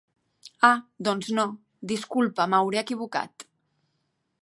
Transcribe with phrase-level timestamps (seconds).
[0.69, 0.79] Ah
[1.09, 1.45] doncs no,
[1.93, 3.51] disculpa m'hauré equivocat.